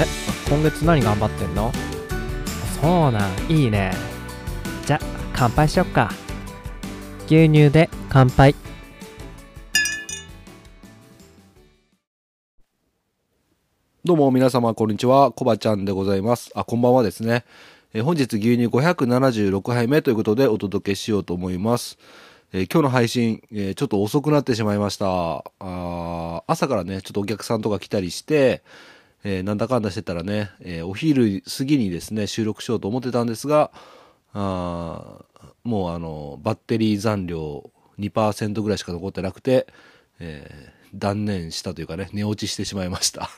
[0.00, 0.06] え
[0.48, 1.70] 今月何頑張ってんの？
[2.80, 3.92] そうなんいいね
[4.86, 5.00] じゃ
[5.34, 6.10] 乾杯しよっか
[7.26, 8.54] 牛乳で乾杯
[14.02, 16.50] どうも皆様こんにちは、コバちゃんでございます。
[16.54, 17.44] あ、こんばんはですね。
[17.92, 21.98] え本日牛乳576杯目ということでお届けしようと思います。
[22.54, 25.44] え今日の配信、えーちょっと遅くなってしまいました。
[25.60, 28.62] あ朝からね、ちょっとお客さんとか来たりして、
[29.24, 33.70] えーなんだかんだしてたらね、えーお昼過ぎにですね、収録しようと思ってたんですが、
[34.32, 35.24] あ
[35.64, 39.66] もうあの、バッテリー残量2%ぐらいしか残ってなくて、
[40.18, 43.30] えー断念したというかね、寝落ちしてしまいました。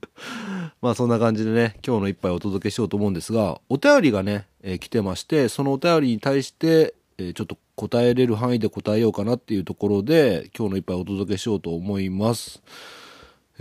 [0.80, 12.62] まあそんな感じでね、今日の一杯お届けしようと思うんですが、お便りがね、えー来てまして、そのお便りに対して、えーちょっと答えれる範囲で答えようかなっていうところで、今日の一杯お届けしようと思います。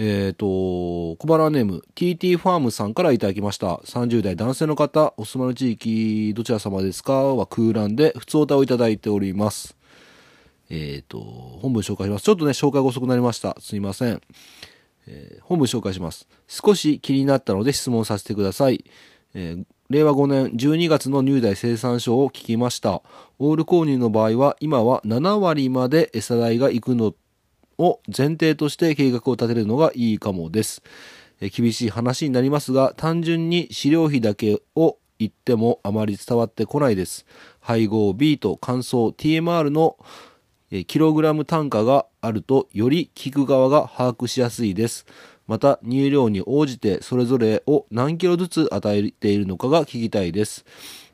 [0.02, 3.82] えっ、と、小腹ネーム、TT ファームさんからいただきました。
[3.84, 7.36] 30代男性の方、お住まいの地域、どちら様ですか？
[7.36, 9.76] は空欄で、普通お歌をいただいております。
[10.70, 12.24] えっ、と、本文紹介します。
[12.24, 13.58] ちょっとね、紹介が遅くなりました。
[13.60, 14.22] すいません。
[15.06, 16.30] えー本文紹介します。
[16.48, 18.86] 少し気になったので質問させてください。
[19.34, 23.02] えー令和5年12月の入代生産書を聞きました。
[23.40, 27.18] オール購入の場合は今は7割まで餌代が行くのと
[27.80, 30.84] を前提として計画を立てるのがいいかもです。
[31.42, 37.26] え厳しい話になりますが、単純に飼料費だけを言ってもあまり伝わってこないです。
[37.60, 39.98] 配合 B と乾燥 TMR の
[40.72, 45.06] えキログラム単価があるとより聞く側が把握しやすいです。
[45.48, 50.66] また乳量に応じてそれぞれを何キロずつ与えているのかが聞きたいです。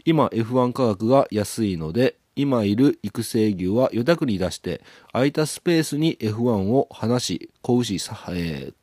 [0.03, 8.73] 今 F1 価格が安いので今いる育成牛は予託に出して空いたスペースに F1 を離し子牛さ、えー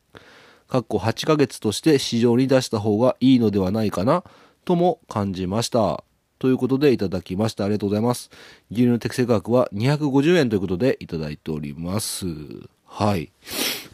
[0.72, 4.25] かっこ8ヶ月として市場に出した方がいいのではないかな
[4.64, 6.03] とも感じました。
[6.39, 7.64] ということでいただきました。
[7.64, 8.31] ありがとうございます。
[8.70, 12.25] 牛乳の適正価格は250円ということでいただいております。
[12.87, 13.32] はい。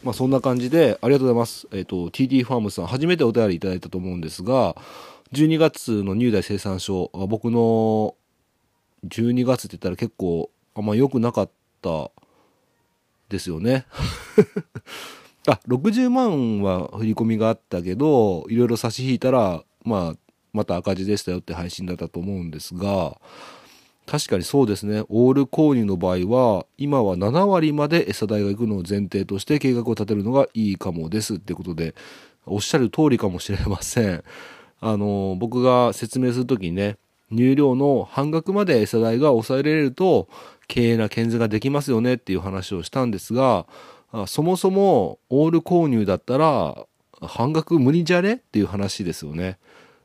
[0.03, 1.67] まあそんな感じで、ありがとうございます。
[1.73, 4.77] えっ、と、TT ファームさん、初めてお便りいただいたと思うんですが、
[5.33, 8.15] 12月の入代生産書、あ僕の
[9.07, 11.49] 12月って言ったら結構あんま良くなかっ
[11.81, 12.11] た
[13.29, 13.85] ですよね。
[15.47, 20.17] あ、60万は振り込みがあったけど、いろいろ差し引いたら、まあ、
[20.51, 23.19] また赤字でしたよって配信だったと思うんですが、
[24.05, 25.03] 確かにそうですね。
[25.07, 31.93] オール購入の場合は、今は7割まで餌代が行くのを前提として計画を立てるのがいいかもですってことで、
[32.47, 34.23] おっしゃる通りかもしれません。
[34.81, 36.97] あの、僕が説明するときにね、
[37.31, 40.27] 乳量の半額まで餌代が抑えられると、
[40.67, 43.65] 経営な健全ができますよねっていう話をしたんですが、
[44.27, 46.85] そもそもオール購入だったら、
[47.21, 49.57] 半額無理じゃねっていう話ですよね。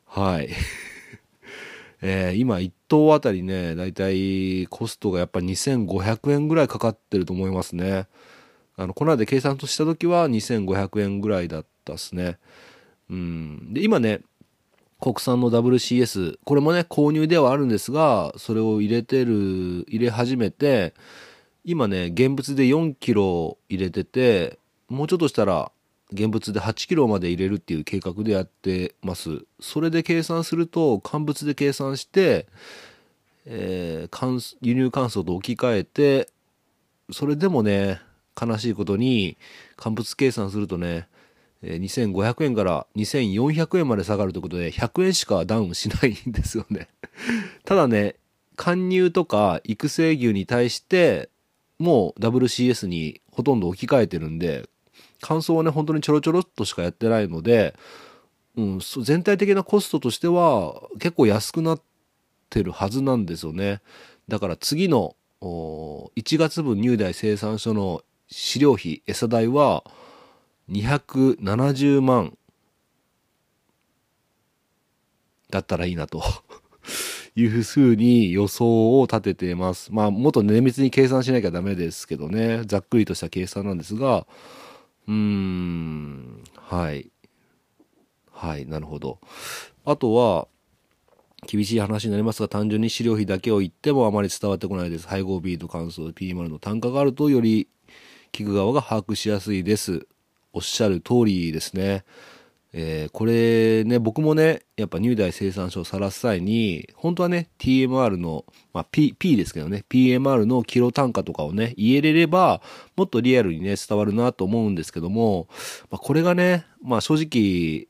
[0.07, 0.49] はい。
[2.03, 8.07] えー今1頭あたりね、だいたいコストがやっぱ2500円ぐらいかかってると思いますね。
[8.77, 12.39] あの、この間で計算とした時は2500円ぐらいだったっすね。
[13.11, 13.73] うん。
[13.73, 14.21] で、今ね、
[15.01, 20.95] 国産の WCS、これもね、購入ではあるんですが、それを入れてる、入れ始めて、
[21.65, 25.71] 今ね、現物で4キロ入れてて、もうちょっとしたら、
[26.13, 29.45] 現物で8キロまで入れるっていう計画でやってます。
[29.61, 32.47] それで計算すると、乾物で計算して、
[33.47, 36.29] えー乾輸入乾燥と置き換えて、
[37.13, 38.01] それでもね、
[38.41, 39.37] 悲しいことに、
[39.77, 41.09] 乾物計算するとね、
[41.65, 46.89] 2500円から2400円まで下がるということで、100円しかダウンしないんですよね。
[47.65, 48.17] ただね、
[48.57, 51.31] 貫入とか育成牛に対して、
[51.79, 54.69] もう WCS にほとんど置き換えてるんで、
[55.21, 57.75] 乾燥はね、本当にちょろちょろっとしかやってないので、
[58.57, 61.83] うん、そ全体的なコストとしては結構安くなっ
[62.51, 63.81] てるはずなんですよね。
[64.29, 69.85] だから次の1月分入代生産所の飼料費、餌代は
[70.69, 72.37] 270万
[75.51, 76.23] だったらいいなと
[77.37, 79.93] いうふうに予想を立てています。
[79.93, 82.63] まあ、もっと綿密に計算しなきゃダメですけどね。
[82.67, 84.27] ざっくりとした計算なんですが、
[85.07, 87.11] うーん、はい。
[88.31, 89.21] はい、なるほど。
[89.85, 90.49] あとは、
[91.47, 95.07] 厳しい話になりますが、単純に飼料費だけを言ってもあまり伝わってこないです。
[95.07, 97.69] 配合ビート乾燥 P0 の単価があるとより
[98.33, 100.07] 聞く側が把握しやすいです。
[100.55, 102.05] おっしゃる通りですね。
[102.73, 112.63] えーこれね、僕もね、やっぱ入代生産書を晒す際に、本当はね、TMR の、まあ、P、P ですけどね、PMR のキロ単価とかをね、言えれれば、
[112.97, 115.47] もっとリアルにね、伝わるなと思うんですけども、
[115.91, 117.87] まあ、これがね、まあ正直、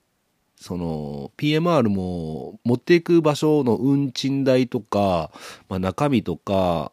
[0.57, 5.31] その PMR も持っていく場所の運賃代とか、
[5.69, 6.91] まあ、中身とか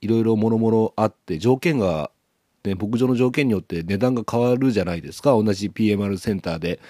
[0.00, 2.10] いろいろもろもろあって条件が、
[2.64, 5.30] ね、牧場の条件によって値段が変わるじゃないですか。
[5.30, 6.80] 同じ PMR センターで。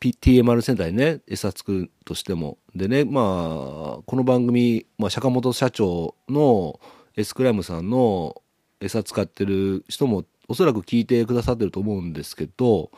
[0.00, 2.58] TMR センターにね餌作るとしても。
[2.74, 6.80] でねまあこの番組、まあ、坂本社長の
[7.16, 8.42] エスクライムさんの
[8.80, 12.90] 餌使ってる人もおそらく聞いてくださってると思うんですけど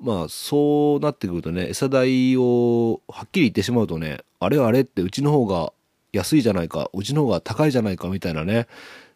[0.00, 5.72] まあそうなってくるとね餌代をはっきり言ってしまうとねあれあれってうちの方が
[6.12, 8.66] 安いじゃないかうちの方が高いじゃないかみたいなね、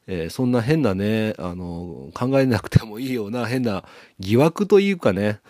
[0.07, 3.85] えー、そんな変なねあの考えなくてもいいような変な
[4.21, 5.41] 疑惑というかね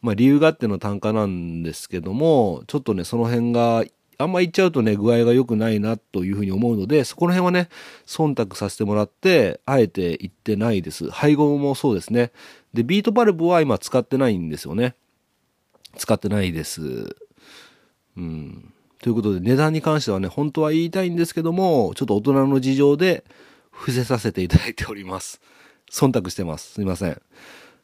[0.00, 3.84] まあ理由があっての単価なんですけどもちょっとねその辺が
[4.18, 7.68] あんま言っちゃうとね、具合が良くないなというふうに思うので、そこら辺はね、
[8.06, 11.10] 忖度させてもらって、あえて言ってないです。
[11.10, 12.32] 配合もそうですね。
[12.72, 14.94] で、ビートバルブは今使ってないんですよね。
[15.98, 17.14] 使ってないです。
[18.16, 18.72] うん。
[19.02, 23.24] ということで、値段に関してはね、本当は言いたいんですけども、ちょっと大人の事情で
[23.76, 25.40] 伏せさせていただいております。
[25.90, 26.72] 忖度してます。
[26.72, 27.20] すいません。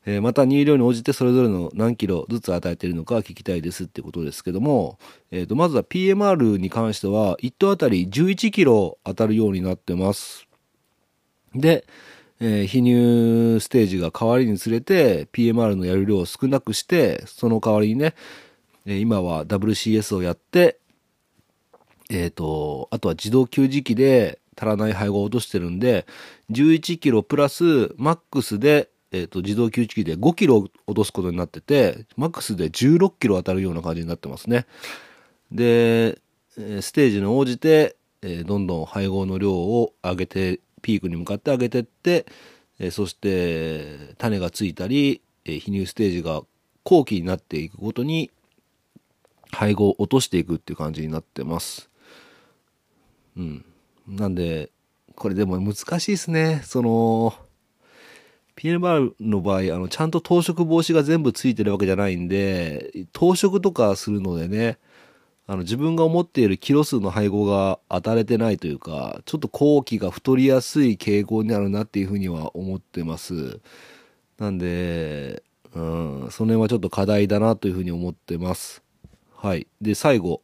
[0.05, 4.99] えー、また乳量に応じてそれぞれの何キロずつ与えているのか聞きたいですってことですけども、
[5.31, 10.49] えー、とまずは PMR に関しては1頭あたり11キロ当たるようになってます。
[11.55, 11.87] で、
[12.41, 18.15] えー、肥乳ステージが変わりにつれて PMR のやる量を少なくしてその代わりにね、
[18.87, 20.79] え今は WCS をやって
[22.11, 26.07] えっ、とあとは自動給餌器で足らない配合を落としてるんで
[26.51, 34.67] 11キロプラスマックスでえっ、ー、と、自動吸気機で5キロ落とすことになってて、マックスで16キロ当たるような感じになってますね。
[35.53, 36.19] で、
[36.55, 42.27] ステージに応じて、えー、どんどん配合の量を上げて、ピークに向かって上げてって、
[42.79, 46.43] えー、そして種がついたり、えー、肥乳ステージが
[46.83, 48.31] 後期になっていくごとに
[49.53, 51.91] 配合を落としていくっていう感じになってます。
[53.37, 53.65] うん。
[54.07, 54.71] なんで、
[55.15, 56.63] これでも難しいですね。
[56.65, 57.35] その、
[58.57, 64.79] PNR の場合、あの、ちゃんと当食防止が全部ついてるわけじゃないんで、当食とかするのでね、
[65.47, 73.61] あの、自分が思っているキロ数の配合が当たれてないというか、ちょっと後期が太りやすい傾向にあるなっていうふうには思ってます。
[74.39, 75.43] なんで、
[75.75, 78.83] うん、その辺はちょっと課題だなというふうに思ってます。
[79.35, 79.67] はい。
[79.81, 80.43] で、最後。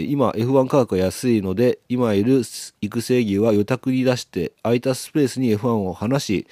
[0.00, 2.42] 今 F1 価格が安いので今いる
[2.80, 6.46] 育成牛は余卓に出して空いたスペースに F1 を離し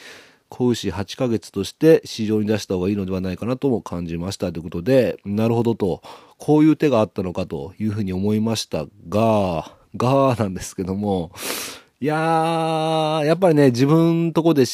[0.51, 4.53] 子牛8ヶ月として市場に出した方がいいのではないかなとも感じました。
[4.53, 6.03] ということで、なるほどと、
[6.37, 11.31] こういう手があったのかというふうに思いましたが、がなんですけども、
[12.01, 14.65] いやー、やっぱりね、自分とこで、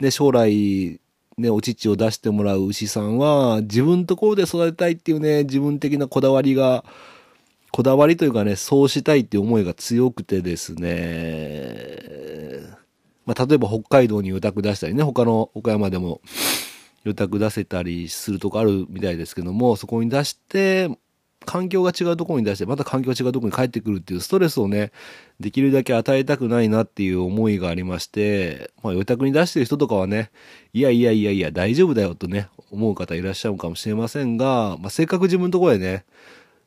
[0.00, 1.00] ね、将来、
[1.36, 6.84] ね、お乳を出してもらう牛さんは、自分ところで育てたいっていうね、自分的なこだわりが、
[7.72, 11.96] こだわりというかね、そうしたいっていう思いが強くてですね、
[13.26, 16.20] まあ、例えば北海道に予託出したりね、他の岡山でも
[17.04, 20.90] 予託出せたりするとこあるみたいですけども、そこに出して、
[21.46, 24.90] 環境が違うところに出して、また環境が違うところに帰ってくるっていうストレスをね、
[25.40, 30.30] できるだけ与えたくないなっていう思いがありまして、まあ、予託に出してる人とかはね、
[30.72, 36.04] いやいやいやいや、大丈夫だよとね、思う方いらっしゃるかもしれませんが、まあ、せっかく自分のところでね、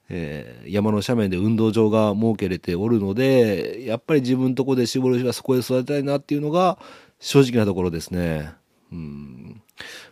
[0.10, 6.80] えー、山の斜面で運動場が設けれておるので、やっぱり自分のとこで絞るはそこで育てたいなっていうのが
[7.20, 8.52] 正直なところですね。
[8.92, 9.62] うん。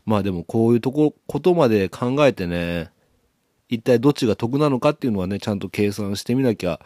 [0.05, 2.91] まあでもこういうとこ、ことまで考えてね、
[3.69, 6.79] 一体どっちが得なのかっていうのはね、ちゃんと計算してみなきゃ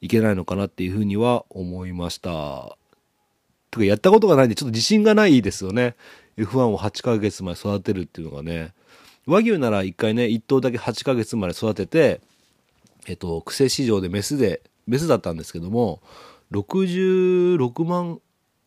[0.00, 2.76] いけないのかなっていうふうには思いました。
[3.70, 5.94] とかやったことがないんでちょっと自信がないですよね。
[6.36, 8.74] F1 を8ヶ月まで育てるっていうのがね。
[9.26, 12.20] 和牛なら一回ね、一頭だけ8ヶ月まで育てて、
[13.06, 16.02] えっと、癖市場でメスで、メスだったんですけども、
[16.52, 18.20] 66万、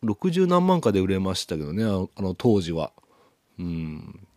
[0.03, 2.91] 60何万かで売れましたけどね、あのあの当時は。
[3.59, 4.27] うん。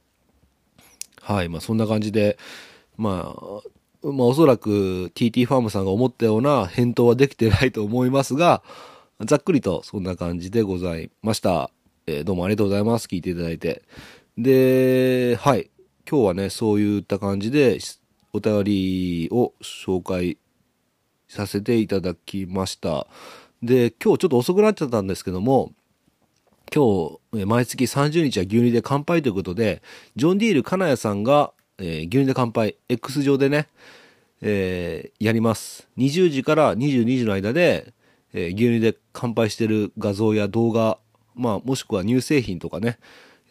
[1.20, 2.38] はい、まあそんな感じで、
[2.96, 8.62] まあ、まあおそらく TT ファームさんが思ったような返答はできてないと思いますが、
[9.24, 11.70] ざっくりとそんな感じでございました。
[12.06, 13.06] えー、どうもありがとうございます。
[13.06, 13.82] 聞いていただいて。
[14.38, 15.70] で、はい。
[16.08, 17.80] 今日はね、そういった感じで、
[18.32, 20.38] お便りを紹介
[21.28, 23.06] させていただきました。
[23.62, 25.72] で、今日ちょっと遅くなっちゃったんですけども、
[26.74, 29.82] 今日、毎月30日は牛乳で乾杯ということで、
[30.16, 33.68] ジョン・ディール金谷さんが、えー、牛乳で乾杯、X 上でね、
[34.42, 35.88] えー、やります。
[35.96, 37.94] 20時から22時の間で、
[38.32, 40.98] えー、牛乳で乾杯してる画像や動画、
[41.34, 42.98] まあ、もしくは乳製品とかね、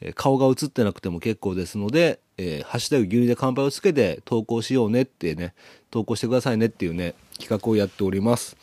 [0.01, 5.53] え顔が映ってなくても結構ですので、えーハッシュタグ牛乳で乾杯をつけて投稿しようねってね、
[5.91, 8.57] 投稿してくださいねっていうね、企画をやっております。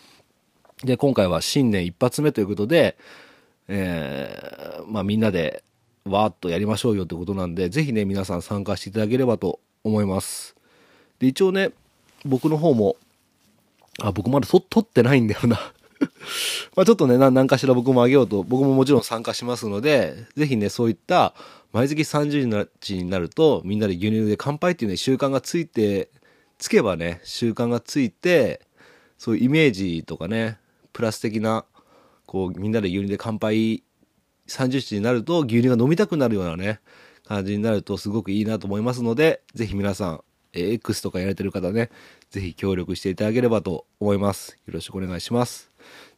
[0.84, 2.96] で、今回は新年一発目ということで、
[3.68, 5.62] えーまあみんなで
[6.04, 10.56] わーっとやりましょうよってことなんで、ぜひね、皆さん参加していただければと思います。
[11.18, 11.70] で、一応ね、
[12.24, 12.96] 僕の方も、
[14.00, 15.72] あ、僕まだ撮ってないんだよな。
[16.76, 21.35] まあちょっとね、何かしら僕もあげようと、僕ももちろん参加しますので、ぜひね、そういった、
[21.73, 26.11] 毎月30日になると、みんなで牛乳で乾杯っていうね、習慣がついて、
[26.59, 28.61] つけばね、習慣がついて、
[29.18, 30.59] そういうイメージとかね、
[30.92, 31.64] プラス的な、
[32.26, 33.82] こう、みんなで牛乳で乾杯、
[34.49, 36.80] 30日になると牛乳が飲みたくなるようなね、
[37.26, 41.90] 感じになるとすごくいいなと思いますので、ぜひ皆さん、X とかやれてる方ね、
[42.30, 44.59] ぜひ協力していただければと思います。
[44.66, 45.71] よろしくお願いします。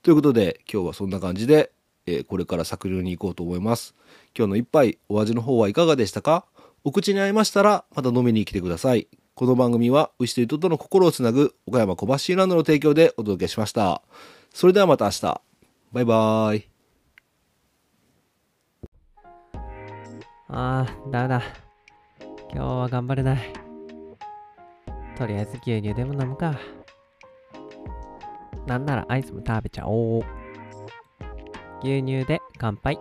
[0.03, 1.71] ということで、今日はそんな感じで、
[2.07, 3.95] えーこれから作業に行こうと思います。
[4.37, 6.47] 今日の一杯、お味の方はいかがでしたか？
[6.85, 9.09] お口に合いましたら、また飲みに来てください。
[9.35, 14.03] この番組は、牛と人との心をつなぐ、岡山小橋ランドの提供でお届けしました。
[14.53, 15.41] それではまた明日。
[15.93, 16.69] バイバーイ。
[20.49, 21.43] あー、ダメだ。
[22.53, 23.64] 今日は頑張れない。
[25.17, 26.59] とりあえず牛乳でも飲むか。
[28.67, 30.25] なんならアイスも食べちゃおう。
[31.83, 32.99] 牛乳で乾杯。